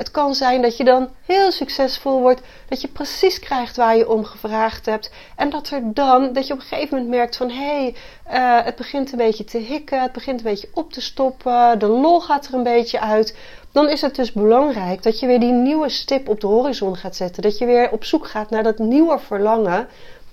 Het 0.00 0.10
kan 0.10 0.34
zijn 0.34 0.62
dat 0.62 0.76
je 0.76 0.84
dan 0.84 1.08
heel 1.26 1.52
succesvol 1.52 2.20
wordt, 2.20 2.40
dat 2.68 2.80
je 2.80 2.88
precies 2.88 3.38
krijgt 3.38 3.76
waar 3.76 3.96
je 3.96 4.08
om 4.08 4.24
gevraagd 4.24 4.86
hebt. 4.86 5.10
En 5.36 5.50
dat 5.50 5.70
er 5.70 5.94
dan, 5.94 6.32
dat 6.32 6.46
je 6.46 6.52
op 6.52 6.58
een 6.58 6.66
gegeven 6.66 6.96
moment 6.98 7.16
merkt 7.16 7.36
van 7.36 7.50
hé, 7.50 7.92
hey, 8.26 8.60
uh, 8.60 8.64
het 8.64 8.76
begint 8.76 9.12
een 9.12 9.18
beetje 9.18 9.44
te 9.44 9.58
hikken, 9.58 10.02
het 10.02 10.12
begint 10.12 10.38
een 10.38 10.50
beetje 10.50 10.70
op 10.74 10.92
te 10.92 11.00
stoppen, 11.00 11.78
de 11.78 11.86
lol 11.86 12.20
gaat 12.20 12.46
er 12.46 12.54
een 12.54 12.62
beetje 12.62 13.00
uit. 13.00 13.36
Dan 13.72 13.88
is 13.88 14.00
het 14.00 14.14
dus 14.14 14.32
belangrijk 14.32 15.02
dat 15.02 15.20
je 15.20 15.26
weer 15.26 15.40
die 15.40 15.52
nieuwe 15.52 15.88
stip 15.88 16.28
op 16.28 16.40
de 16.40 16.46
horizon 16.46 16.96
gaat 16.96 17.16
zetten. 17.16 17.42
Dat 17.42 17.58
je 17.58 17.66
weer 17.66 17.90
op 17.90 18.04
zoek 18.04 18.26
gaat 18.26 18.50
naar 18.50 18.62
dat 18.62 18.78
nieuwe 18.78 19.18
verlangen. 19.18 19.88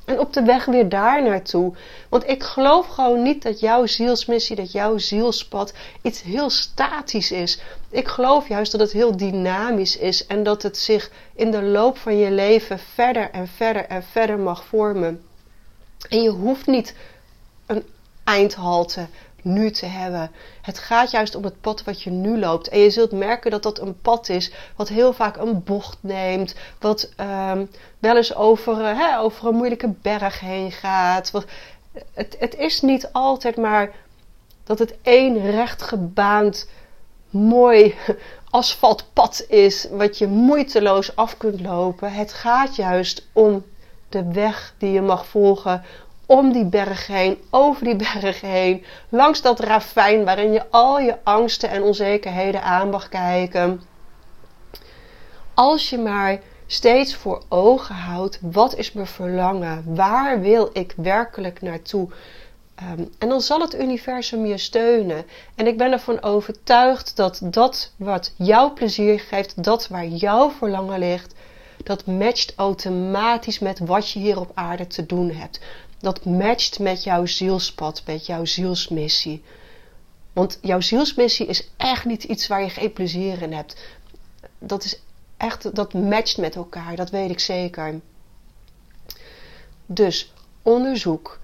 En 0.08 0.20
op 0.20 0.34
de 0.34 0.44
weg 0.44 0.66
weer 0.66 0.90
daar 0.90 1.24
naartoe. 1.24 1.74
Want 2.10 2.28
ik 2.28 2.44
geloof 2.44 2.88
gewoon 2.88 3.22
niet 3.22 3.44
dat 3.44 3.60
jouw 3.60 3.86
zielsmissie, 3.86 4.56
dat 4.56 4.72
jouw 4.72 4.98
zielspad 4.98 5.74
iets 6.02 6.22
heel 6.22 6.50
statisch 6.50 7.32
is. 7.32 7.62
Ik 7.90 8.08
geloof 8.08 8.48
juist 8.48 8.72
dat 8.72 8.82
het 8.82 8.92
heel 8.92 9.18
dynamisch 9.18 9.98
is 9.98 10.26
en 10.26 10.44
dat 10.44 10.64
het 10.64 10.78
zich 10.78 11.12
in 11.36 11.52
de 11.52 11.62
loop 11.62 11.98
van 11.98 12.18
je 12.18 12.32
leven 12.32 12.80
verder 12.80 13.32
en 13.32 13.48
verder 13.48 13.86
en 13.86 14.04
verder 14.04 14.40
mag 14.40 14.66
vormen. 14.66 15.24
En 16.10 16.22
je 16.22 16.30
hoeft 16.30 16.68
niet 16.68 16.96
een 17.66 17.84
eindhalte 18.24 19.08
nu 19.42 19.72
te 19.72 19.86
hebben. 19.86 20.32
Het 20.62 20.80
gaat 20.80 21.12
juist 21.12 21.36
om 21.36 21.44
het 21.44 21.62
pad 21.62 21.84
wat 21.84 22.02
je 22.02 22.10
nu 22.10 22.40
loopt. 22.40 22.70
En 22.70 22.80
je 22.80 22.90
zult 22.90 23.12
merken 23.12 23.52
dat 23.52 23.64
dat 23.64 23.80
een 23.80 24.02
pad 24.02 24.30
is 24.30 24.52
wat 24.76 24.88
heel 24.88 25.14
vaak 25.14 25.38
een 25.38 25.64
bocht 25.64 25.98
neemt. 26.02 26.56
Wat 26.80 27.10
um, 27.52 27.70
wel 28.00 28.16
eens 28.16 28.36
over, 28.36 28.86
hè, 28.96 29.20
over 29.20 29.48
een 29.48 29.56
moeilijke 29.56 29.94
berg 30.02 30.40
heen 30.40 30.72
gaat. 30.72 31.32
Wat, 31.32 31.46
het, 32.14 32.36
het 32.40 32.56
is 32.56 32.82
niet 32.82 33.10
altijd 33.12 33.58
maar 33.58 33.92
dat 34.64 34.80
het 34.80 34.96
één 35.02 35.52
rechtgebaand, 35.52 36.70
mooi 37.30 37.96
asfaltpad 38.50 39.46
is. 39.48 39.88
Wat 39.92 40.18
je 40.18 40.28
moeiteloos 40.28 41.16
af 41.16 41.38
kunt 41.38 41.62
lopen. 41.62 42.14
Het 42.14 42.34
gaat 42.34 42.76
juist 42.76 43.28
om 43.34 43.66
de 44.10 44.32
weg 44.32 44.74
die 44.78 44.92
je 44.92 45.02
mag 45.02 45.26
volgen 45.26 45.84
om 46.28 46.52
die 46.52 46.66
berg 46.66 47.08
heen, 47.08 47.38
over 47.50 47.84
die 47.84 47.96
berg 48.14 48.42
heen, 48.42 48.84
langs 49.10 49.42
dat 49.42 49.60
ravijn 49.60 50.26
waarin 50.26 50.52
je 50.52 50.64
al 50.70 51.00
je 51.00 51.16
angsten 51.24 51.70
en 51.70 51.84
onzekerheden 51.84 52.64
aan 52.64 52.90
mag 52.90 53.10
kijken. 53.10 53.82
Als 55.54 55.90
je 55.90 55.98
maar 55.98 56.40
steeds 56.66 57.16
voor 57.16 57.42
ogen 57.50 57.96
houdt, 57.96 58.40
wat 58.42 58.76
is 58.76 58.92
mijn 58.92 59.08
verlangen? 59.08 59.84
Waar 59.96 60.42
wil 60.42 60.70
ik 60.74 60.94
werkelijk 60.96 61.62
naartoe? 61.62 62.10
Um, 62.84 63.10
en 63.18 63.30
dan 63.30 63.42
zal 63.42 63.60
het 63.60 63.80
universum 63.80 64.46
je 64.46 64.58
steunen. 64.58 65.26
En 65.56 65.68
ik 65.68 65.78
ben 65.78 65.92
ervan 65.92 66.24
overtuigd 66.24 67.16
dat 67.16 67.40
dat 67.44 67.92
wat 67.96 68.34
jou 68.36 68.72
plezier 68.72 69.20
geeft, 69.20 69.64
dat 69.64 69.88
waar 69.88 70.06
jouw 70.06 70.50
verlangen 70.50 71.00
ligt, 71.00 71.34
dat 71.84 72.06
matcht 72.06 72.54
automatisch 72.56 73.60
met 73.60 73.80
wat 73.80 74.12
je 74.12 74.20
hier 74.20 74.40
op 74.40 74.52
aarde 74.54 74.88
te 74.88 75.06
doen 75.06 75.32
hebt 75.32 75.60
dat 76.00 76.26
matcht 76.26 76.80
met 76.80 77.04
jouw 77.04 77.26
zielspad, 77.26 78.04
met 78.06 78.26
jouw 78.26 78.46
zielsmissie. 78.46 79.44
Want 80.34 80.60
jouw 80.62 80.82
zielsmissie 80.82 81.46
is 81.46 81.70
echt 81.78 82.06
niet 82.06 82.24
iets 82.24 82.48
waar 82.48 82.62
je 82.62 82.70
geen 82.70 82.94
plezier 82.94 83.42
in 83.42 83.54
hebt. 83.54 83.78
Dat 84.60 84.84
is 84.84 85.02
echt, 85.38 85.76
dat 85.76 85.94
matcht 85.94 86.38
met 86.38 86.56
elkaar, 86.56 86.96
dat 86.96 87.10
weet 87.10 87.30
ik 87.30 87.40
zeker. 87.40 88.00
Dus 89.86 90.34
onderzoek. 90.62 91.40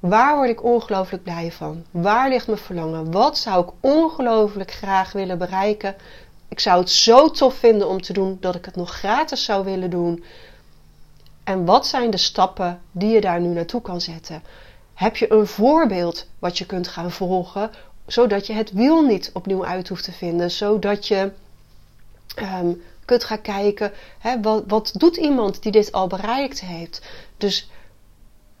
Waar 0.00 0.36
word 0.36 0.48
ik 0.48 0.64
ongelooflijk 0.64 1.22
blij 1.22 1.52
van? 1.52 1.84
Waar 1.90 2.28
ligt 2.28 2.46
mijn 2.46 2.58
verlangen? 2.58 3.10
Wat 3.10 3.38
zou 3.38 3.64
ik 3.64 3.72
ongelooflijk 3.80 4.72
graag 4.72 5.12
willen 5.12 5.38
bereiken? 5.38 5.96
Ik 6.48 6.60
zou 6.60 6.80
het 6.80 6.90
zo 6.90 7.30
tof 7.30 7.54
vinden 7.54 7.88
om 7.88 8.00
te 8.02 8.12
doen 8.12 8.36
dat 8.40 8.54
ik 8.54 8.64
het 8.64 8.76
nog 8.76 8.90
gratis 8.90 9.44
zou 9.44 9.64
willen 9.64 9.90
doen. 9.90 10.24
En 11.48 11.64
wat 11.64 11.86
zijn 11.86 12.10
de 12.10 12.16
stappen 12.16 12.80
die 12.92 13.10
je 13.10 13.20
daar 13.20 13.40
nu 13.40 13.48
naartoe 13.48 13.82
kan 13.82 14.00
zetten? 14.00 14.42
Heb 14.94 15.16
je 15.16 15.32
een 15.32 15.46
voorbeeld 15.46 16.26
wat 16.38 16.58
je 16.58 16.66
kunt 16.66 16.88
gaan 16.88 17.10
volgen, 17.10 17.70
zodat 18.06 18.46
je 18.46 18.52
het 18.52 18.72
wiel 18.72 19.02
niet 19.02 19.30
opnieuw 19.32 19.64
uit 19.64 19.88
hoeft 19.88 20.04
te 20.04 20.12
vinden, 20.12 20.50
zodat 20.50 21.06
je 21.06 21.32
um, 22.60 22.82
kunt 23.04 23.24
gaan 23.24 23.40
kijken, 23.40 23.92
hè, 24.18 24.40
wat, 24.40 24.64
wat 24.66 24.92
doet 24.96 25.16
iemand 25.16 25.62
die 25.62 25.72
dit 25.72 25.92
al 25.92 26.06
bereikt 26.06 26.60
heeft? 26.60 27.02
Dus 27.36 27.70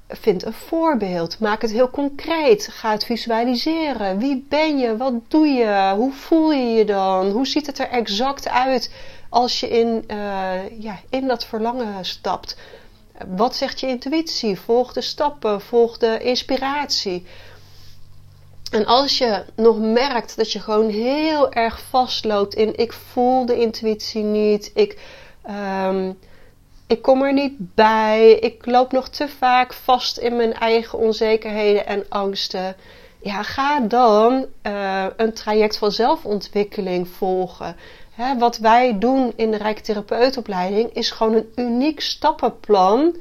vind 0.08 0.44
een 0.44 0.52
voorbeeld, 0.52 1.38
maak 1.38 1.62
het 1.62 1.70
heel 1.70 1.90
concreet, 1.90 2.68
ga 2.68 2.90
het 2.90 3.04
visualiseren. 3.04 4.18
Wie 4.18 4.46
ben 4.48 4.78
je? 4.78 4.96
Wat 4.96 5.14
doe 5.28 5.46
je? 5.46 5.92
Hoe 5.96 6.12
voel 6.12 6.52
je 6.52 6.66
je 6.66 6.84
dan? 6.84 7.30
Hoe 7.30 7.46
ziet 7.46 7.66
het 7.66 7.78
er 7.78 7.88
exact 7.88 8.48
uit 8.48 8.92
als 9.28 9.60
je 9.60 9.68
in, 9.68 10.04
uh, 10.10 10.80
ja, 10.80 10.98
in 11.08 11.26
dat 11.26 11.44
verlangen 11.44 12.04
stapt? 12.04 12.56
Wat 13.26 13.56
zegt 13.56 13.80
je 13.80 13.86
intuïtie? 13.86 14.60
Volg 14.60 14.92
de 14.92 15.00
stappen, 15.00 15.60
volg 15.60 15.98
de 15.98 16.18
inspiratie. 16.22 17.26
En 18.70 18.86
als 18.86 19.18
je 19.18 19.44
nog 19.56 19.78
merkt 19.78 20.36
dat 20.36 20.52
je 20.52 20.60
gewoon 20.60 20.88
heel 20.88 21.52
erg 21.52 21.80
vastloopt 21.80 22.54
in 22.54 22.76
ik 22.76 22.92
voel 22.92 23.46
de 23.46 23.60
intuïtie 23.60 24.22
niet, 24.22 24.70
ik, 24.74 24.98
um, 25.86 26.18
ik 26.86 27.02
kom 27.02 27.22
er 27.22 27.32
niet 27.32 27.54
bij, 27.58 28.32
ik 28.32 28.66
loop 28.66 28.92
nog 28.92 29.08
te 29.08 29.28
vaak 29.28 29.72
vast 29.72 30.18
in 30.18 30.36
mijn 30.36 30.54
eigen 30.54 30.98
onzekerheden 30.98 31.86
en 31.86 32.04
angsten. 32.08 32.76
Ja, 33.22 33.42
ga 33.42 33.80
dan 33.80 34.46
uh, 34.62 35.06
een 35.16 35.32
traject 35.32 35.76
van 35.76 35.92
zelfontwikkeling 35.92 37.08
volgen 37.08 37.76
wat 38.38 38.58
wij 38.58 38.98
doen 38.98 39.32
in 39.36 39.50
de 39.50 39.56
Rijke 39.56 39.80
Therapeutopleiding 39.80 40.92
is 40.92 41.10
gewoon 41.10 41.34
een 41.34 41.52
uniek 41.56 42.00
stappenplan 42.00 43.16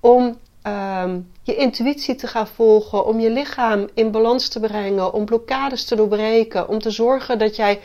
om 0.00 0.38
ehm, 0.62 1.20
je 1.42 1.54
intuïtie 1.54 2.14
te 2.14 2.26
gaan 2.26 2.46
volgen, 2.46 3.06
om 3.06 3.20
je 3.20 3.30
lichaam 3.30 3.88
in 3.94 4.10
balans 4.10 4.48
te 4.48 4.60
brengen, 4.60 5.12
om 5.12 5.24
blokkades 5.24 5.84
te 5.84 5.96
doorbreken, 5.96 6.68
om 6.68 6.78
te 6.78 6.90
zorgen 6.90 7.38
dat 7.38 7.56
jij 7.56 7.80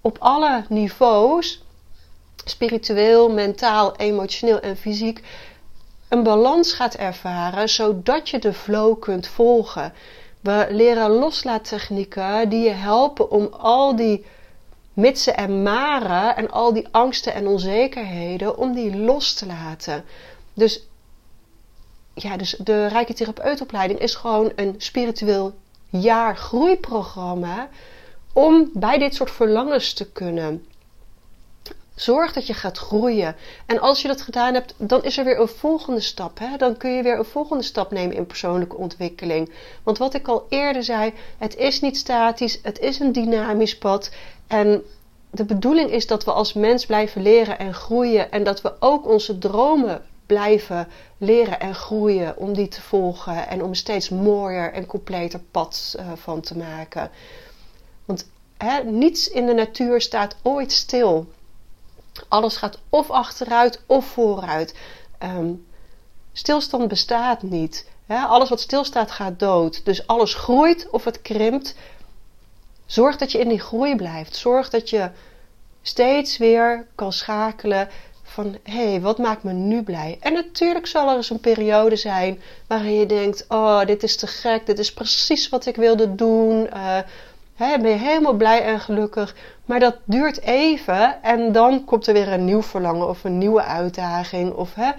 op 0.00 0.16
alle 0.20 0.64
niveaus, 0.68 1.62
spiritueel, 2.44 3.30
mentaal, 3.30 3.96
emotioneel 3.96 4.60
en 4.60 4.76
fysiek, 4.76 5.22
een 6.08 6.22
balans 6.22 6.72
gaat 6.72 6.94
ervaren, 6.94 7.68
zodat 7.68 8.28
je 8.28 8.38
de 8.38 8.52
flow 8.52 9.00
kunt 9.00 9.26
volgen. 9.26 9.92
We 10.40 10.66
leren 10.70 11.10
loslaattechnieken 11.10 12.48
die 12.48 12.64
je 12.64 12.70
helpen 12.74 13.30
om 13.30 13.48
al 13.52 13.96
die 13.96 14.24
mitsen 14.96 15.36
en 15.36 15.62
maren 15.62 16.36
en 16.36 16.50
al 16.50 16.72
die 16.72 16.88
angsten 16.90 17.34
en 17.34 17.46
onzekerheden, 17.46 18.58
om 18.58 18.74
die 18.74 18.96
los 18.96 19.34
te 19.34 19.46
laten. 19.46 20.04
Dus 20.54 20.86
ja, 22.14 22.36
dus 22.36 22.50
de 22.50 22.86
Rijke 22.86 23.14
Therapeutopleiding 23.14 23.98
is 23.98 24.14
gewoon 24.14 24.52
een 24.56 24.74
spiritueel 24.78 25.54
jaar 25.90 26.36
groeiprogramma 26.36 27.68
om 28.32 28.70
bij 28.72 28.98
dit 28.98 29.14
soort 29.14 29.30
verlangens 29.30 29.92
te 29.92 30.10
kunnen. 30.12 30.66
Zorg 31.96 32.32
dat 32.32 32.46
je 32.46 32.54
gaat 32.54 32.78
groeien. 32.78 33.36
En 33.66 33.80
als 33.80 34.02
je 34.02 34.08
dat 34.08 34.22
gedaan 34.22 34.54
hebt, 34.54 34.74
dan 34.76 35.04
is 35.04 35.18
er 35.18 35.24
weer 35.24 35.40
een 35.40 35.48
volgende 35.48 36.00
stap. 36.00 36.38
Hè? 36.38 36.56
Dan 36.56 36.76
kun 36.76 36.90
je 36.90 37.02
weer 37.02 37.18
een 37.18 37.24
volgende 37.24 37.62
stap 37.62 37.90
nemen 37.90 38.16
in 38.16 38.26
persoonlijke 38.26 38.76
ontwikkeling. 38.76 39.52
Want 39.82 39.98
wat 39.98 40.14
ik 40.14 40.28
al 40.28 40.46
eerder 40.48 40.84
zei, 40.84 41.12
het 41.38 41.56
is 41.56 41.80
niet 41.80 41.96
statisch, 41.96 42.58
het 42.62 42.78
is 42.78 42.98
een 42.98 43.12
dynamisch 43.12 43.78
pad. 43.78 44.10
En 44.46 44.82
de 45.30 45.44
bedoeling 45.44 45.90
is 45.90 46.06
dat 46.06 46.24
we 46.24 46.32
als 46.32 46.52
mens 46.52 46.86
blijven 46.86 47.22
leren 47.22 47.58
en 47.58 47.74
groeien. 47.74 48.30
En 48.30 48.44
dat 48.44 48.62
we 48.62 48.72
ook 48.80 49.06
onze 49.06 49.38
dromen 49.38 50.02
blijven 50.26 50.88
leren 51.18 51.60
en 51.60 51.74
groeien 51.74 52.36
om 52.36 52.52
die 52.52 52.68
te 52.68 52.82
volgen. 52.82 53.48
En 53.48 53.62
om 53.62 53.68
een 53.68 53.76
steeds 53.76 54.08
mooier 54.08 54.72
en 54.72 54.86
completer 54.86 55.40
pad 55.50 55.96
uh, 55.98 56.12
van 56.14 56.40
te 56.40 56.56
maken. 56.56 57.10
Want 58.04 58.26
niets 58.84 59.30
in 59.30 59.46
de 59.46 59.54
natuur 59.54 60.00
staat 60.00 60.36
ooit 60.42 60.72
stil. 60.72 61.26
Alles 62.28 62.56
gaat 62.56 62.78
of 62.88 63.10
achteruit 63.10 63.80
of 63.86 64.06
vooruit. 64.06 64.74
Um, 65.22 65.66
stilstand 66.32 66.88
bestaat 66.88 67.42
niet. 67.42 67.88
Alles 68.06 68.48
wat 68.48 68.60
stilstaat 68.60 69.10
gaat 69.10 69.38
dood. 69.38 69.84
Dus 69.84 70.06
alles 70.06 70.34
groeit 70.34 70.90
of 70.90 71.04
het 71.04 71.22
krimpt. 71.22 71.74
Zorg 72.86 73.16
dat 73.16 73.32
je 73.32 73.38
in 73.38 73.48
die 73.48 73.60
groei 73.60 73.96
blijft. 73.96 74.36
Zorg 74.36 74.70
dat 74.70 74.90
je 74.90 75.10
steeds 75.82 76.36
weer 76.36 76.86
kan 76.94 77.12
schakelen 77.12 77.88
van 78.22 78.56
hé, 78.62 78.90
hey, 78.90 79.00
wat 79.00 79.18
maakt 79.18 79.42
me 79.42 79.52
nu 79.52 79.82
blij? 79.82 80.16
En 80.20 80.32
natuurlijk 80.32 80.86
zal 80.86 81.10
er 81.10 81.16
eens 81.16 81.30
een 81.30 81.40
periode 81.40 81.96
zijn 81.96 82.40
waarin 82.66 82.94
je 82.94 83.06
denkt: 83.06 83.44
oh, 83.48 83.84
dit 83.84 84.02
is 84.02 84.16
te 84.16 84.26
gek, 84.26 84.66
dit 84.66 84.78
is 84.78 84.92
precies 84.92 85.48
wat 85.48 85.66
ik 85.66 85.76
wilde 85.76 86.14
doen. 86.14 86.68
Uh, 86.74 86.98
Ben 87.56 87.88
je 87.88 87.88
helemaal 87.88 88.32
blij 88.32 88.62
en 88.62 88.80
gelukkig. 88.80 89.34
Maar 89.64 89.80
dat 89.80 89.96
duurt 90.04 90.40
even 90.40 91.22
en 91.22 91.52
dan 91.52 91.84
komt 91.84 92.06
er 92.06 92.12
weer 92.12 92.32
een 92.32 92.44
nieuw 92.44 92.62
verlangen 92.62 93.08
of 93.08 93.24
een 93.24 93.38
nieuwe 93.38 93.62
uitdaging. 93.62 94.52
Of, 94.52 94.74
he, 94.74 94.90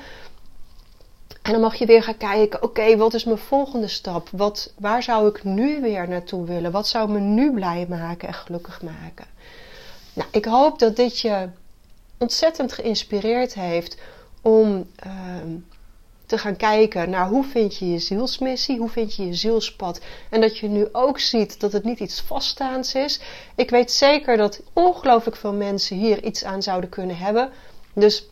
en 1.41 1.51
dan 1.51 1.61
mag 1.61 1.75
je 1.75 1.85
weer 1.85 2.03
gaan 2.03 2.17
kijken: 2.17 2.63
oké, 2.63 2.97
wat 2.97 3.13
is 3.13 3.23
mijn 3.23 3.37
volgende 3.37 3.87
stap? 3.87 4.29
Wat, 4.31 4.73
waar 4.77 5.03
zou 5.03 5.27
ik 5.27 5.43
nu 5.43 5.81
weer 5.81 6.07
naartoe 6.07 6.45
willen? 6.45 6.71
Wat 6.71 6.87
zou 6.87 7.09
me 7.09 7.19
nu 7.19 7.53
blij 7.53 7.85
maken 7.89 8.27
en 8.27 8.33
gelukkig 8.33 8.81
maken? 8.81 9.25
Nou, 10.13 10.29
ik 10.31 10.45
hoop 10.45 10.79
dat 10.79 10.95
dit 10.95 11.19
je 11.19 11.49
ontzettend 12.17 12.71
geïnspireerd 12.71 13.53
heeft 13.53 13.97
om. 14.41 14.87
Uh, 15.05 15.11
te 16.27 16.38
gaan 16.38 16.55
kijken 16.55 17.10
naar 17.10 17.27
hoe 17.27 17.43
vind 17.43 17.77
je 17.77 17.91
je 17.91 18.00
zielsmissie, 18.00 18.77
hoe 18.77 18.89
vind 18.89 19.15
je 19.15 19.25
je 19.25 19.34
zielspad. 19.34 20.01
En 20.29 20.41
dat 20.41 20.57
je 20.57 20.67
nu 20.67 20.88
ook 20.91 21.19
ziet 21.19 21.60
dat 21.60 21.72
het 21.72 21.84
niet 21.84 22.00
iets 22.00 22.22
vaststaands 22.22 22.96
is. 22.96 23.19
Ik 23.55 23.69
weet 23.69 23.91
zeker 23.91 24.38
dat 24.38 24.62
ongelooflijk 24.74 25.38
veel 25.38 25.53
mensen 25.53 25.98
hier 25.98 26.24
iets 26.24 26.43
aan 26.43 26.63
zouden 26.63 26.89
kunnen 26.89 27.17
hebben. 27.17 27.50
Dus 27.93 28.29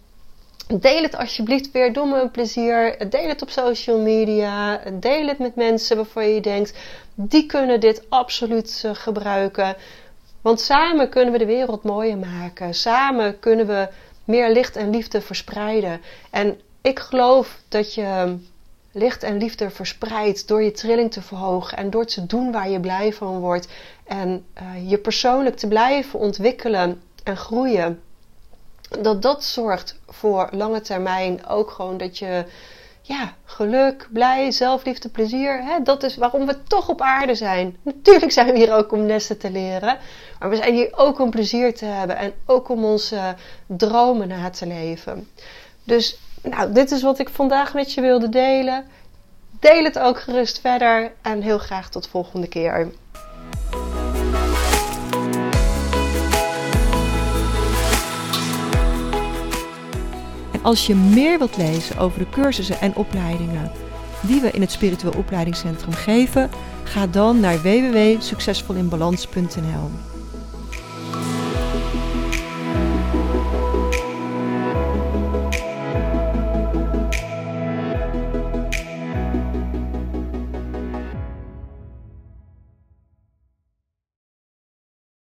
deel 0.68 1.02
het 1.02 1.16
alsjeblieft 1.16 1.72
weer, 1.72 1.94
doe 1.94 2.08
me 2.08 2.22
een 2.22 2.32
plezier. 2.32 3.10
Deel 3.10 3.28
het 3.28 3.42
op 3.42 3.50
social 3.50 4.00
media. 4.00 4.82
Deel 4.94 5.28
het 5.28 5.40
met 5.40 5.56
mensen 5.56 5.96
waarvan 5.96 6.30
je 6.30 6.42
denkt, 6.42 6.74
die 7.16 7.46
kunnen 7.46 7.80
dit 7.80 8.06
absoluut 8.10 8.82
eh, 8.86 8.92
gebruiken. 8.94 9.75
Want 10.42 10.62
samen 10.62 11.10
kunnen 11.10 11.32
we 11.32 11.38
de 11.38 11.46
wereld 11.46 11.84
mooier 11.84 12.18
maken. 12.18 12.74
Samen 12.74 13.40
kunnen 13.40 13.68
we 13.68 13.88
meer 14.24 14.52
licht 14.52 14.75
en 14.75 14.90
liefde 14.90 15.22
verspreiden. 15.22 16.02
En 16.32 16.60
ik 16.86 17.00
geloof 17.00 17.60
dat 17.68 17.94
je 17.94 18.38
licht 18.92 19.24
en 19.24 19.38
liefde 19.38 19.70
verspreidt 19.70 20.48
door 20.48 20.63
je 20.63 20.72
trilling 20.72 21.12
te 21.12 21.22
verhogen 21.22 21.77
en 21.77 21.89
door 21.89 22.06
te 22.06 22.25
doen 22.25 22.51
waar 22.51 22.70
je 22.70 22.80
blij 22.80 23.13
van 23.13 23.39
wordt 23.39 23.68
en 24.04 24.46
uh, 24.62 24.89
je 24.89 24.98
persoonlijk 24.98 25.56
te 25.56 25.68
blijven 25.68 26.20
ontwikkelen 26.20 27.01
en 27.24 27.38
groeien. 27.38 28.01
Dat 29.01 29.22
dat 29.22 29.44
zorgt 29.44 30.00
voor 30.07 30.50
lange 30.51 30.81
termijn 30.81 31.46
ook 31.48 31.72
gewoon 31.72 31.98
dat 31.98 32.18
je 32.18 32.46
ja, 33.01 33.33
geluk, 33.44 34.07
blij, 34.12 34.51
zelfliefde, 34.51 35.10
plezier. 35.10 35.64
Hè, 35.64 35.81
dat 35.83 36.03
is 36.03 36.18
waarom 36.18 36.46
we 36.46 36.64
toch 36.64 36.90
op 36.90 37.01
aarde 37.01 37.36
zijn. 37.36 37.77
Natuurlijk 37.81 38.31
zijn 38.31 38.51
we 38.51 38.57
hier 38.57 38.74
ook 38.74 38.92
om 38.92 39.05
lessen 39.05 39.38
te 39.38 39.51
leren. 39.51 39.98
Maar 40.40 40.50
we 40.50 40.55
zijn 40.55 40.74
hier 40.74 40.90
ook 40.92 41.20
om 41.20 41.29
plezier 41.29 41.75
te 41.75 41.86
hebben 41.86 42.18
en 42.18 42.33
ook 42.46 42.70
om 42.70 42.83
onze 42.83 43.36
dromen 43.66 44.27
na 44.27 44.50
te 44.50 44.68
leven. 44.68 45.29
Dus 45.83 46.20
nou, 46.50 46.72
dit 46.72 46.92
is 46.92 47.01
wat 47.01 47.20
ik 47.20 47.29
vandaag 47.29 47.74
met 47.74 47.94
je 47.94 48.01
wilde 48.01 48.29
delen. 48.29 48.86
Deel 49.60 49.84
het 49.84 50.00
ook 50.00 50.20
gerust 50.20 50.60
verder 50.60 51.12
en 51.22 51.42
heel 51.42 51.58
graag 51.58 51.90
tot 51.90 52.08
volgende 52.08 52.48
keer. 52.48 52.74
En 52.74 52.94
als 60.64 60.88
je 60.88 60.96
meer 60.96 61.38
wilt 61.38 61.58
lezen 61.58 61.98
over 61.98 62.20
de 62.20 62.29
cursussen 62.29 62.79
en 62.79 62.96
opleidingen 62.96 63.72
die 64.22 64.42
we 64.42 64.51
in 64.51 64.62
het 64.62 64.72
Spiritueel 64.72 65.14
Opleidingscentrum 65.18 65.94
geven, 65.94 66.50
ga 66.84 67.08
dan 67.08 67.40
naar 67.40 67.62
www.succesvolinbalans.nl. 67.62 70.15